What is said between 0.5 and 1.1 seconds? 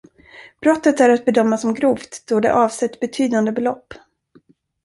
Brottet är